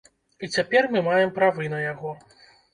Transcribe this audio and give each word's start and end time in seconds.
І 0.47 0.49
цяпер 0.55 0.87
мы 0.95 1.03
маем 1.09 1.35
правы 1.37 1.71
на 1.77 1.85
яго. 1.87 2.19